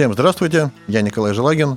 [0.00, 1.76] Всем здравствуйте, я Николай Желагин.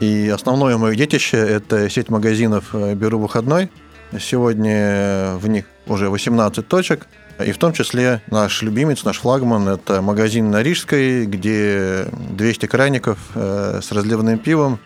[0.00, 3.70] И основное мое детище– это сеть магазинов э, «Беру выходной».
[4.18, 7.06] Сегодня в них уже 18 точек.
[7.38, 13.20] И в том числе наш любимец, наш флагман– это магазин на Рижской, где 200 краников
[13.36, 14.80] э, с разливным пивом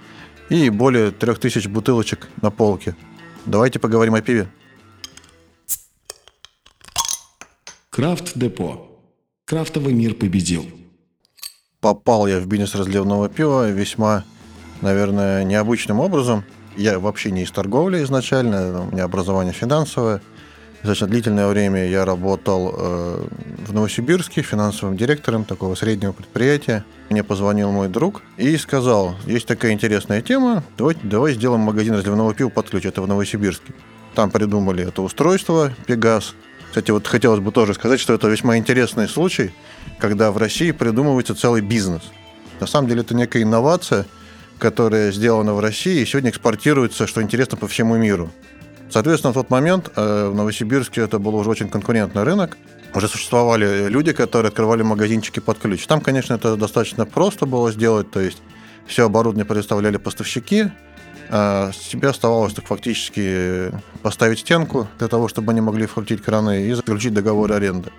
[0.50, 2.95] и более 3000 бутылочек на полке.
[3.46, 4.46] Давайте поговорим о пиве.
[7.89, 9.00] Крафт-депо.
[9.46, 10.66] Крафтовый мир победил.
[11.81, 14.25] Попал я в бизнес разливного пива весьма,
[14.80, 16.43] наверное, необычным образом.
[16.77, 20.21] Я вообще не из торговли изначально, у меня образование финансовое.
[20.79, 23.27] Достаточно длительное время я работал э,
[23.66, 26.85] в Новосибирске финансовым директором такого среднего предприятия.
[27.11, 32.35] Мне позвонил мой друг и сказал, есть такая интересная тема, давай, давай сделаем магазин разливного
[32.35, 33.73] пива под ключ, это в Новосибирске.
[34.16, 36.35] Там придумали это устройство, Пегас.
[36.69, 39.53] Кстати, вот хотелось бы тоже сказать, что это весьма интересный случай,
[39.99, 42.03] когда в России придумывается целый бизнес.
[42.61, 44.07] На самом деле это некая инновация,
[44.59, 48.30] которая сделана в России и сегодня экспортируется, что интересно, по всему миру.
[48.91, 52.57] Соответственно, в тот момент э, в Новосибирске это был уже очень конкурентный рынок.
[52.95, 55.87] Уже существовали люди, которые открывали магазинчики под ключ.
[55.87, 58.38] Там, конечно, это достаточно просто было сделать, то есть
[58.87, 60.71] все оборудование предоставляли поставщики,
[61.30, 63.73] а с тебя оставалось так фактически
[64.03, 67.91] поставить стенку для того, чтобы они могли вкрутить краны и заключить договор аренды.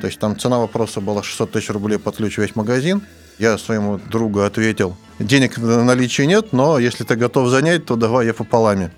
[0.00, 3.02] То есть там цена вопроса была 600 тысяч рублей под ключ весь магазин.
[3.38, 8.26] Я своему другу ответил, денег на наличие нет, но если ты готов занять, то давай
[8.26, 8.90] я пополами.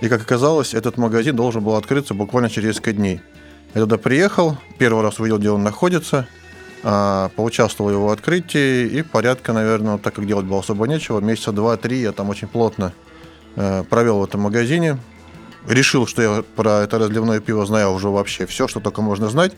[0.00, 3.20] И, как оказалось, этот магазин должен был открыться буквально через несколько дней.
[3.74, 6.26] Я туда приехал, первый раз увидел, где он находится,
[6.82, 12.00] поучаствовал в его открытии, и порядка, наверное, так как делать было особо нечего, месяца два-три
[12.00, 12.92] я там очень плотно
[13.56, 14.98] э, провел в этом магазине.
[15.68, 19.52] Решил, что я про это разливное пиво знаю уже вообще все, что только можно знать,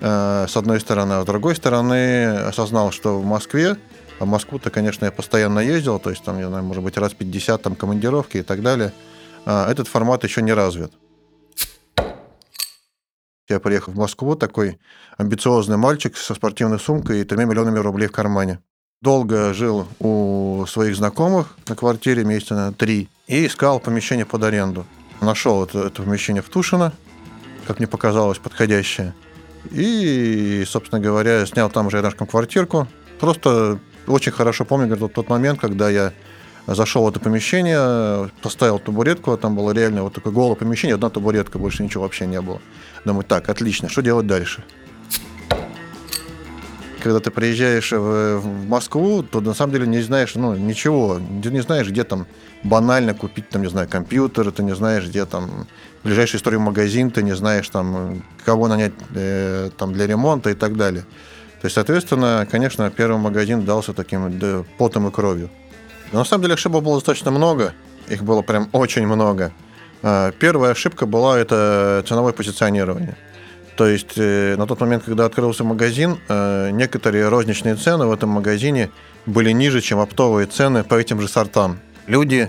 [0.00, 1.12] э, с одной стороны.
[1.12, 3.76] А с другой стороны, осознал, что в Москве,
[4.18, 7.12] а в Москву-то, конечно, я постоянно ездил, то есть там, я знаю, может быть, раз
[7.12, 8.92] 50 там командировки и так далее–
[9.46, 10.92] а, этот формат еще не развит.
[13.48, 14.80] Я приехал в Москву, такой
[15.18, 18.58] амбициозный мальчик со спортивной сумкой и тремя миллионами рублей в кармане.
[19.02, 24.84] Долго жил у своих знакомых на квартире месяца на три и искал помещение под аренду.
[25.20, 26.92] Нашел это, это помещение в Тушино,
[27.68, 29.14] как мне показалось, подходящее.
[29.70, 32.88] И, собственно говоря, снял там же рядышком квартирку.
[33.20, 33.78] Просто
[34.08, 36.12] очень хорошо помню говорит, тот момент, когда я
[36.66, 41.10] Зашел в это помещение, поставил табуретку, а там было реально вот такое голое помещение, одна
[41.10, 42.60] табуретка, больше ничего вообще не было.
[43.06, 44.64] Думаю, так, отлично, что делать дальше?
[47.00, 51.20] Когда ты приезжаешь в, в Москву, то на самом деле не знаешь, ну, ничего.
[51.40, 52.26] Ты не знаешь, где там
[52.64, 55.68] банально купить, там, не знаю, компьютер, ты не знаешь, где там
[56.02, 60.76] ближайший историю магазин, ты не знаешь, там, кого нанять э, там, для ремонта и так
[60.76, 61.02] далее.
[61.60, 65.48] То есть, соответственно, конечно, первый магазин дался таким да, потом и кровью.
[66.10, 67.72] Но на самом деле ошибок было достаточно много.
[68.08, 69.52] Их было прям очень много.
[70.02, 73.16] А, первая ошибка была это ценовое позиционирование.
[73.76, 78.30] То есть э, на тот момент, когда открылся магазин, э, некоторые розничные цены в этом
[78.30, 78.90] магазине
[79.26, 81.78] были ниже, чем оптовые цены по этим же сортам.
[82.06, 82.48] Люди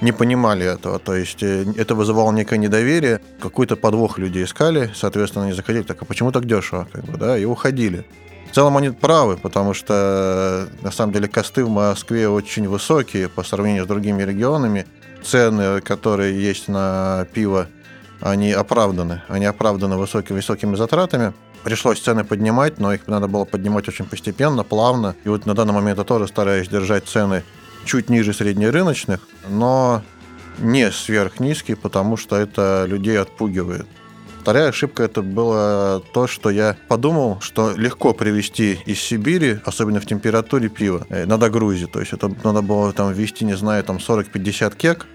[0.00, 5.46] не понимали этого, то есть э, это вызывало некое недоверие, какой-то подвох люди искали, соответственно,
[5.46, 8.04] они заходили, так, а почему так дешево, как бы, да, и уходили.
[8.50, 13.42] В целом они правы, потому что на самом деле косты в Москве очень высокие по
[13.42, 14.86] сравнению с другими регионами.
[15.22, 17.68] Цены, которые есть на пиво,
[18.20, 19.22] они оправданы.
[19.28, 21.34] Они оправданы высокими, высокими затратами.
[21.64, 25.14] Пришлось цены поднимать, но их надо было поднимать очень постепенно, плавно.
[25.24, 27.42] И вот на данный момент я тоже стараюсь держать цены
[27.84, 30.02] чуть ниже среднерыночных, но
[30.58, 33.86] не сверхнизкие, потому что это людей отпугивает.
[34.48, 40.06] Вторая ошибка это было то, что я подумал, что легко привезти из Сибири, особенно в
[40.06, 41.86] температуре пива, э, на догрузе.
[41.86, 45.06] То есть это надо было там ввести, не знаю, там 40-50 кек,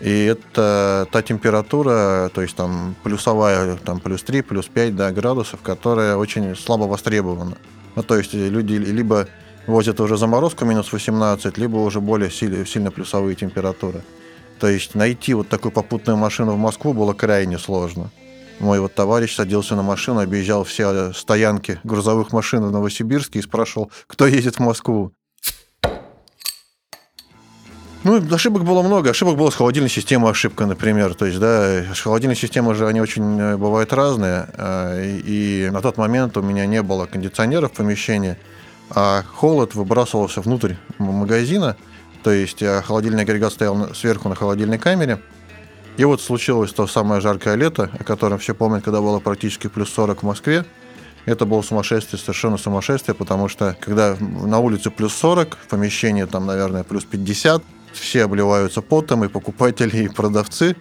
[0.00, 5.60] и это та температура, то есть там плюсовая, там плюс 3, плюс 5 да, градусов,
[5.62, 7.56] которая очень слабо востребована.
[7.94, 9.28] Ну, то есть люди либо
[9.68, 14.02] возят уже заморозку минус 18, либо уже более сильно, сильно плюсовые температуры.
[14.58, 18.10] То есть найти вот такую попутную машину в Москву было крайне сложно.
[18.62, 23.90] Мой вот товарищ садился на машину, объезжал все стоянки грузовых машин в Новосибирске и спрашивал,
[24.06, 25.12] кто едет в Москву.
[28.04, 29.10] Ну, ошибок было много.
[29.10, 31.14] Ошибок было с холодильной системой ошибка, например.
[31.14, 34.46] То есть, да, холодильные системы же, они очень э, бывают разные.
[34.54, 38.36] А, и на тот момент у меня не было кондиционера в помещении,
[38.90, 41.76] а холод выбрасывался внутрь магазина.
[42.22, 45.20] То есть, а холодильный агрегат стоял сверху на холодильной камере–
[45.96, 49.90] и вот случилось то самое жаркое лето, о котором все помнят, когда было практически плюс
[49.90, 50.64] 40 в Москве.
[51.26, 56.46] Это было сумасшествие, совершенно сумасшествие, потому что когда на улице плюс 40, в помещении там,
[56.46, 57.62] наверное, плюс 50,
[57.92, 60.76] все обливаются потом, и покупатели, и продавцы,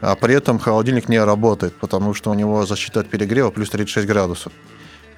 [0.00, 4.06] а при этом холодильник не работает, потому что у него защита от перегрева плюс 36
[4.06, 4.52] градусов.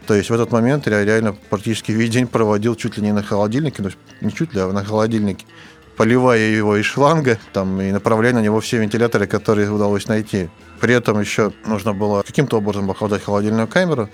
[0.06, 3.22] То есть в этот момент я реально практически весь день проводил чуть ли не на
[3.22, 3.90] холодильнике, ну,
[4.20, 5.46] не чуть ли, а на холодильнике,
[5.96, 10.48] поливая его из шланга там, и направляя на него все вентиляторы, которые удалось найти.
[10.80, 14.08] При этом еще нужно было каким-то образом охлаждать холодильную камеру.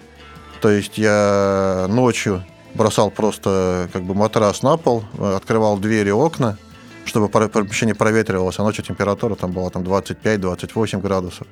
[0.61, 2.45] То есть я ночью
[2.75, 6.59] бросал просто как бы матрас на пол, открывал двери, окна,
[7.05, 11.47] чтобы помещение проветривалось, а ночью температура там была там 25-28 градусов.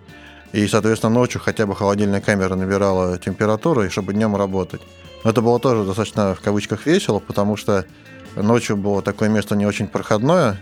[0.52, 4.80] И, соответственно, ночью хотя бы холодильная камера набирала температуру, и чтобы днем работать.
[5.24, 7.84] Но это было тоже достаточно в кавычках весело, потому что
[8.42, 10.60] ночью было такое место не очень проходное,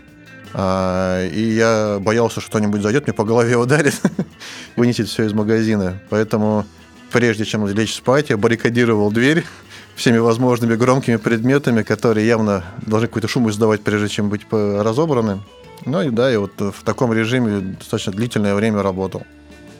[0.53, 4.01] а, и я боялся, что кто-нибудь зайдет, мне по голове ударит,
[4.75, 5.99] вынесет все из магазина.
[6.09, 6.65] Поэтому
[7.11, 9.45] прежде чем лечь спать, я баррикадировал дверь
[9.95, 15.41] всеми возможными громкими предметами, которые явно должны какой-то шум издавать, прежде чем быть разобраны.
[15.85, 19.23] Ну и да, я вот в таком режиме достаточно длительное время работал.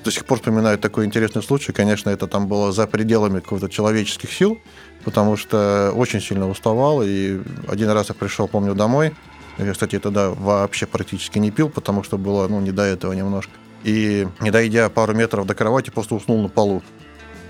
[0.07, 1.74] До сих пор вспоминаю такой интересный случай.
[1.74, 4.57] Конечно, это там было за пределами каких-то человеческих сил,
[5.04, 7.01] потому что очень сильно уставал.
[7.04, 9.13] И один раз я пришел, помню, домой.
[9.57, 13.51] Я, кстати, тогда вообще практически не пил, потому что было, ну, не до этого немножко.
[13.83, 16.81] И не дойдя пару метров до кровати, просто уснул на полу.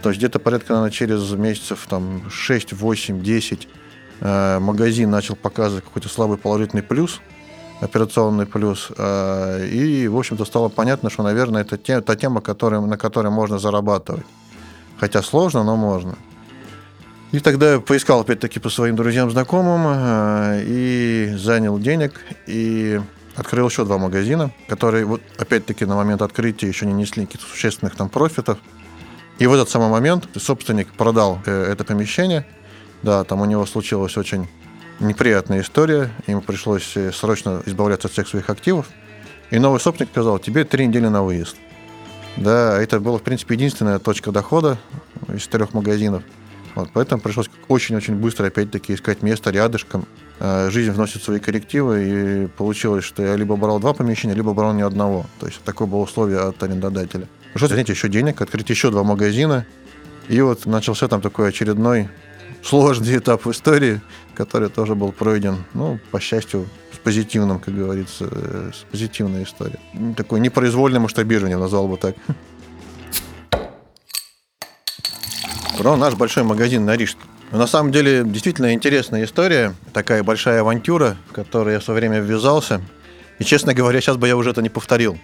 [0.01, 3.67] То есть где-то порядка, наверное, через месяцев там 6, 8, 10
[4.21, 7.21] э, магазин начал показывать какой-то слабый положительный плюс,
[7.81, 8.91] операционный плюс.
[8.97, 13.29] Э, и, в общем-то, стало понятно, что, наверное, это те, та тема, которая, на которой
[13.29, 14.25] можно зарабатывать.
[14.99, 16.15] Хотя сложно, но можно.
[17.31, 23.01] И тогда я поискал, опять-таки, по своим друзьям, знакомым э, и занял денег, и
[23.35, 27.95] открыл еще два магазина, которые, вот, опять-таки, на момент открытия еще не несли каких-то существенных
[27.95, 28.57] там профитов.
[29.39, 32.45] И в этот самый момент собственник продал э, это помещение.
[33.03, 34.47] Да, там у него случилась очень
[34.99, 36.09] неприятная история.
[36.27, 38.87] Ему пришлось э, срочно избавляться от всех своих активов.
[39.49, 41.55] И новый собственник сказал, тебе три недели на выезд.
[42.35, 44.77] Да, это была, в принципе, единственная точка дохода
[45.33, 46.23] из четырех магазинов.
[46.75, 50.05] Вот, поэтому пришлось очень-очень быстро, опять-таки, искать место рядышком.
[50.39, 54.73] Э, жизнь вносит свои коррективы, и получилось, что я либо брал два помещения, либо брал
[54.73, 55.25] ни одного.
[55.39, 57.27] То есть такое было условие от арендодателя.
[57.53, 59.65] Пришлось занять еще денег, открыть еще два магазина.
[60.27, 62.09] И вот начался там такой очередной
[62.61, 64.01] сложный этап в истории,
[64.37, 69.79] который тоже был пройден, ну, по счастью, с позитивным, как говорится, э, с позитивной историей.
[70.15, 72.15] Такое непроизвольное масштабирование, назвал бы так.
[75.79, 77.21] Про наш большой магазин на Рижске.
[77.51, 82.19] На самом деле, действительно интересная история, такая большая авантюра, в которую я в свое время
[82.19, 82.81] ввязался.
[83.39, 85.17] И, честно говоря, сейчас бы я уже это не повторил.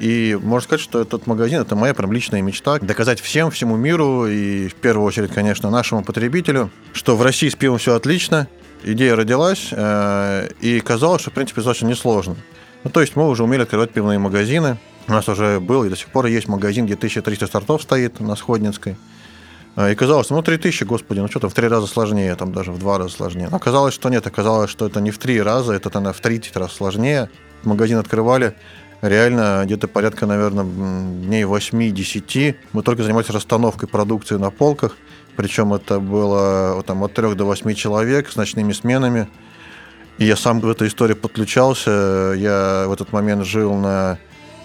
[0.00, 2.78] И можно сказать, что этот магазин– это моя прям личная мечта.
[2.78, 7.54] Доказать всем, всему миру и в первую очередь, конечно, нашему потребителю, что в России с
[7.54, 8.48] пивом все отлично.
[8.82, 12.36] Идея родилась, э, и казалось, что, в принципе, достаточно несложно.
[12.82, 14.78] Ну, то есть мы уже умели открывать пивные магазины.
[15.06, 18.36] У нас уже был и до сих пор есть магазин, где 1300 стартов стоит на
[18.36, 18.96] Сходнинской.
[19.76, 22.78] Э, и казалось, ну, 3000, господи, ну что-то в три раза сложнее, там даже в
[22.78, 23.48] два раза сложнее.
[23.50, 26.56] Но оказалось, что нет, оказалось, что это не в три раза, это, наверное, в 30
[26.56, 27.28] раз сложнее.
[27.64, 28.54] Магазин открывали,
[29.02, 34.96] реально где-то порядка, наверное, дней 8-10 мы только занимались расстановкой продукции на полках.
[35.36, 39.28] Причем это было там, от 3 до 8 человек с ночными сменами.
[40.18, 42.34] И я сам в эту историю подключался.
[42.36, 44.18] Я в этот момент жил на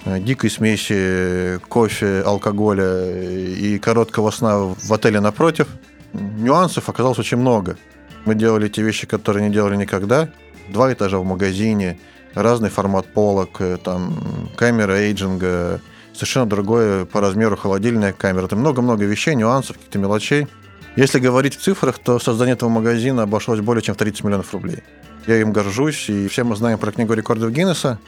[0.04, 5.68] э, дикой смеси кофе, алкоголя и короткого сна в отеле напротив.
[6.12, 7.78] Нюансов оказалось очень много.
[8.26, 10.30] Мы делали те вещи, которые не делали никогда.
[10.68, 11.98] Два этажа в магазине–
[12.36, 15.82] разный формат полок, э, там камера эйджинга,
[16.14, 18.48] совершенно другое по размеру холодильная камера.
[18.48, 20.48] Там много-много вещей, нюансов, каких-то мелочей.
[20.96, 24.84] Если говорить в цифрах, то создание этого магазина обошлось более чем в 30 миллионов рублей.
[25.28, 28.00] Я им горжусь, и все мы знаем про книгу рекордов Гиннесса.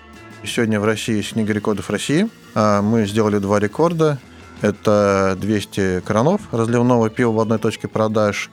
[0.46, 2.29] Сегодня в России есть книга рекордов России.
[2.53, 4.19] А мы сделали два рекорда.
[4.62, 8.50] Это 200 кранов разливного пива в одной точке продаж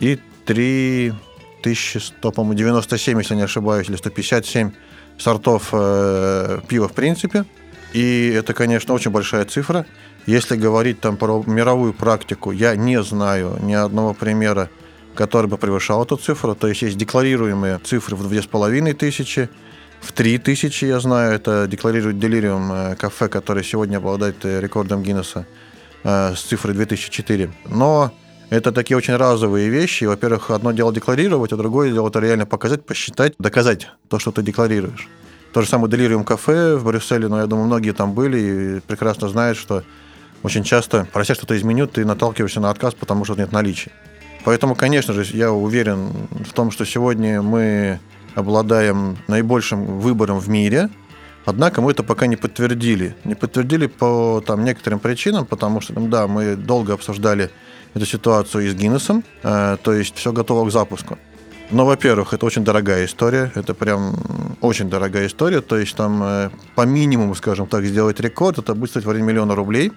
[0.00, 4.72] и 3100, по-моему, 97, если не ошибаюсь, или 157
[5.18, 7.44] сортов э, пива в принципе.
[7.92, 9.86] И это, конечно, очень большая цифра.
[10.26, 14.68] Если говорить там про мировую практику, я не знаю ни одного примера,
[15.14, 16.54] который бы превышал эту цифру.
[16.54, 19.48] То есть есть декларируемые цифры в 2500,
[20.00, 25.46] в 3000, я знаю, это декларирует Delirium э, кафе, который сегодня обладает э, рекордом Гиннесса
[26.04, 27.50] э, с цифрой 2004.
[27.66, 28.12] Но
[28.50, 30.04] это такие очень разовые вещи.
[30.04, 34.42] Во-первых, одно дело декларировать, а другое дело это реально показать, посчитать, доказать то, что ты
[34.42, 35.08] декларируешь.
[35.52, 39.28] То же самое Delirium кафе в Брюсселе, но я думаю, многие там были и прекрасно
[39.28, 39.82] знают, что
[40.42, 43.90] очень часто, прося что-то изменить, ты наталкиваешься на отказ, потому что нет наличия.
[44.44, 47.98] Поэтому, конечно же, я уверен в том, что сегодня мы
[48.34, 50.90] обладаем наибольшим выбором в мире,
[51.46, 53.16] однако мы это пока не подтвердили.
[53.24, 57.50] Не подтвердили по там, некоторым причинам, потому что, да, мы долго обсуждали
[57.96, 61.18] эту ситуацию и с Гиннесом, э, то есть все готово к запуску.
[61.70, 64.14] Но, во-первых, это очень дорогая история, это прям
[64.60, 68.90] очень дорогая история, то есть там э, по минимуму, скажем так, сделать рекорд, это будет
[68.90, 69.92] стоить в районе миллиона рублей,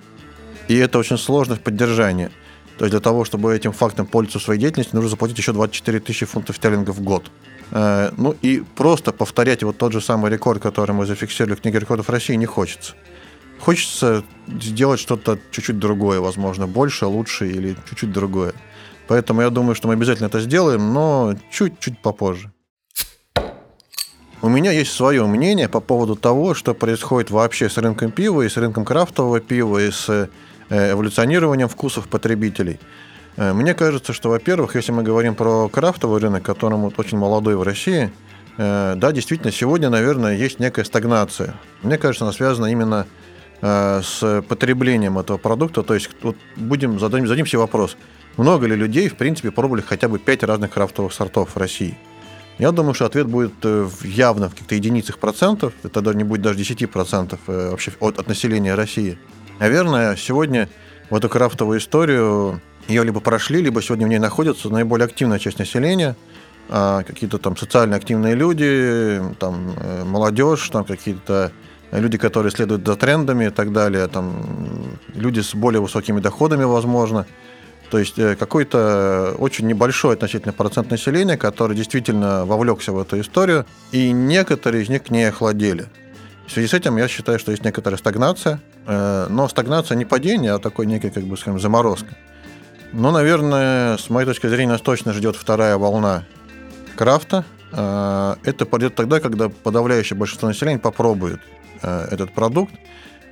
[0.68, 2.29] и это очень сложно в поддержании.
[2.77, 6.25] То есть для того, чтобы этим фактом пользоваться своей деятельности, нужно заплатить еще 24 тысячи
[6.25, 7.29] фунтов стерлингов в год.
[7.72, 11.79] Э, ну и просто повторять вот тот же самый рекорд, который мы зафиксировали в книге
[11.79, 12.94] рекордов России, не хочется.
[13.60, 18.54] Хочется сделать что-то чуть-чуть другое, возможно, больше, лучше или чуть-чуть другое.
[19.08, 22.51] Поэтому я думаю, что мы обязательно это сделаем, но чуть-чуть попозже.
[24.42, 28.50] У меня есть свое мнение по поводу того, что происходит вообще с рынком пива и
[28.50, 30.28] с рынком крафтового пива и с э,
[30.70, 32.80] эволюционированием вкусов потребителей.
[33.36, 37.63] Э, мне кажется, что, во-первых, если мы говорим про крафтовый рынок, которому очень молодой в
[37.63, 38.13] России,
[38.58, 41.56] э, да, действительно, сегодня, наверное, есть некая стагнация.
[41.82, 43.08] Мне кажется, она связана именно
[43.62, 45.84] с потреблением этого продукта.
[45.84, 47.98] То есть вот будем зададим, зададим себе вопрос–
[48.39, 51.98] много ли людей, в принципе, пробовали хотя бы 5 разных крафтовых сортов в России?
[52.58, 56.42] Я думаю, что ответ будет э, явно в каких-то единицах процентов, это даже не будет
[56.42, 59.20] даже 10 процентов э, вообще от, от населения России.
[59.60, 60.70] Наверное, сегодня
[61.10, 65.60] в эту крафтовую историю ее либо прошли, либо сегодня в ней находится наиболее активная часть
[65.60, 66.16] населения,
[66.70, 71.51] а, какие-то там социально активные люди, там э, молодежь, там какие-то
[71.91, 77.25] люди, которые следуют за трендами и так далее, там люди с более высокими доходами, возможно.
[77.89, 83.65] То есть э, какой-то очень небольшой относительно процент населения, который действительно вовлекся в эту историю,
[83.91, 85.88] и некоторые из них к ней охладели.
[86.48, 90.53] В связи с этим я считаю, что есть некоторая стагнация, э, но стагнация не падение,
[90.53, 92.15] а такой некий, как бы, скажем, заморозка.
[92.91, 96.25] Но, наверное, с моей точки зрения, нас точно ждет вторая волна
[96.96, 97.43] крафта.
[97.72, 101.39] Э, это пойдет тогда, когда подавляющее большинство населения попробует
[101.81, 102.74] этот продукт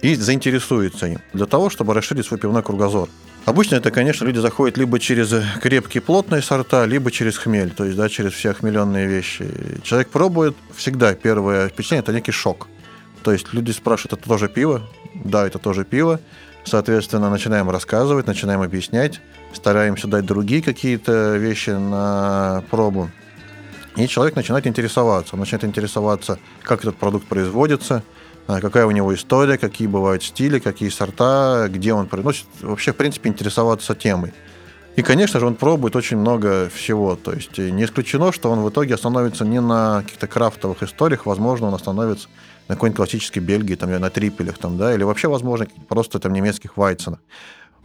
[0.01, 3.09] и заинтересуется им для того, чтобы расширить свой пивной кругозор.
[3.45, 7.95] Обычно это, конечно, люди заходят либо через крепкие плотные сорта, либо через хмель, то есть
[7.97, 9.47] да, через все хмеленные вещи.
[9.83, 12.67] Человек пробует, всегда первое впечатление– это некий шок.
[13.23, 14.83] То есть люди спрашивают, это тоже пиво?
[15.15, 16.19] Да, это тоже пиво.
[16.65, 19.21] Соответственно, начинаем рассказывать, начинаем объяснять,
[19.53, 23.09] стараемся дать другие какие-то вещи на пробу.
[23.95, 25.35] И человек начинает интересоваться.
[25.35, 28.03] Он начинает интересоваться, как этот продукт производится–
[28.47, 32.47] какая у него история, какие бывают стили, какие сорта, где он приносит.
[32.61, 34.33] Вообще, в принципе, интересоваться темой.
[34.95, 37.15] И, конечно же, он пробует очень много всего.
[37.15, 41.67] То есть не исключено, что он в итоге остановится не на каких-то крафтовых историях, возможно,
[41.67, 42.29] он остановится
[42.67, 46.77] на какой-нибудь классической Бельгии, там, на трипелях, там, да, или вообще, возможно, просто там немецких
[46.77, 47.19] вайценах.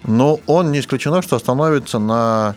[0.04, 2.56] Но он не исключено, что остановится на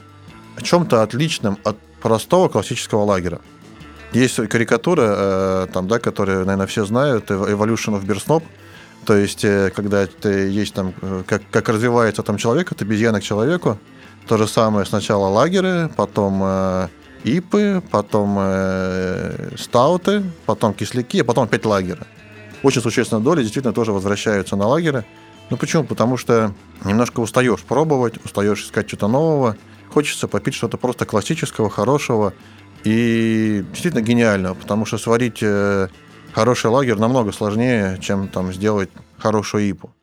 [0.61, 3.39] чем-то отличном от простого классического лагеря.
[4.15, 8.41] Есть карикатура, э, там, да, которую, наверное, все знают, Evolution of Beer
[9.05, 13.19] То есть, э, когда ты есть там, э, как, как развивается там человек, от обезьяна
[13.19, 13.77] к человеку.
[14.25, 16.87] То же самое сначала лагеры, потом э,
[17.25, 22.05] ипы, потом э, стауты, потом кисляки, а потом опять лагеры.
[22.63, 25.03] Очень существенная доля действительно тоже возвращаются на лагеры.
[25.49, 25.83] Ну почему?
[25.83, 26.53] Потому что
[26.85, 29.57] немножко устаешь пробовать, устаешь искать что-то нового,
[29.93, 32.33] хочется попить что-то просто классического, хорошего,
[32.85, 35.87] и действительно гениально, потому что сварить э,
[36.33, 39.93] хороший лагерь намного сложнее, чем там сделать хорошую ипу.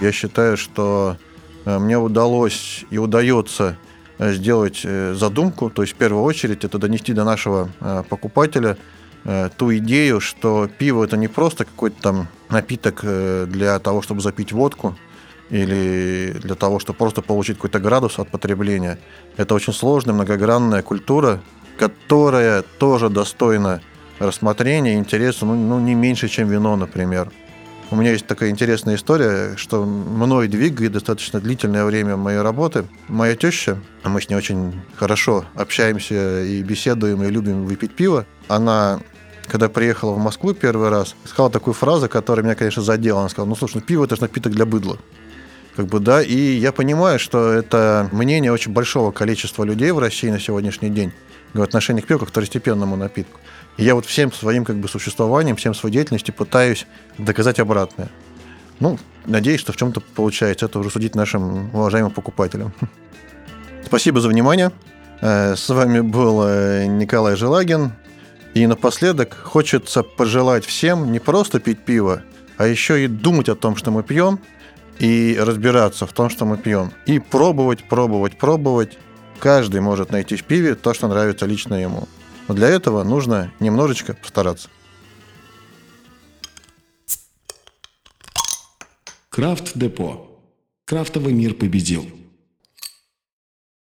[0.00, 1.18] Я считаю, что
[1.66, 3.76] э, мне удалось и удается
[4.18, 7.68] э, сделать задумку, то есть в первую очередь это донести до нашего
[8.08, 8.76] покупателя
[9.58, 14.96] ту идею, что пиво это не просто какой-то там напиток для того, чтобы запить водку,
[15.50, 18.98] или для того, чтобы просто получить какой-то градус от потребления.
[19.36, 21.40] Это очень сложная, многогранная культура,
[21.76, 23.80] которая тоже достойна
[24.18, 27.30] рассмотрения и интереса, ну, ну, не меньше, чем вино, например.
[27.90, 32.84] У меня есть такая интересная история, что мной двигает достаточно длительное время моей работы.
[33.08, 38.26] Моя теща, мы с ней очень хорошо общаемся и беседуем, и любим выпить пиво.
[38.46, 39.00] Она
[39.50, 43.18] когда приехала в Москву первый раз, сказала такую фразу, которая меня, конечно, задела.
[43.18, 44.96] Она сказала, ну, слушай, ну, пиво– это же напиток для быдла.
[45.76, 50.28] Как бы, да, и я понимаю, что это мнение очень большого количества людей в России
[50.28, 51.12] на сегодняшний день
[51.52, 53.38] в отношении к пиву как второстепенному напитку.
[53.76, 56.86] И я вот всем своим как бы существованием, всем своей деятельностью пытаюсь
[57.18, 58.08] доказать обратное.
[58.78, 60.66] Ну, надеюсь, что в чем-то получается.
[60.66, 62.72] Это уже судить нашим уважаемым покупателям.
[63.84, 64.72] Спасибо за внимание.
[65.20, 67.92] Э, с вами был э, Николай Желагин.
[68.54, 72.22] И напоследок хочется пожелать всем не просто пить пиво,
[72.56, 74.40] а еще и думать о том, что мы пьем,
[75.00, 76.92] и разбираться в том, что мы пьем.
[77.06, 78.98] И пробовать, пробовать, пробовать.
[79.38, 82.06] Каждый может найти в пиве то, что нравится лично ему.
[82.46, 84.68] Но для этого нужно немножечко постараться.
[89.30, 90.26] Крафт Депо.
[90.84, 92.19] Крафтовый мир победил.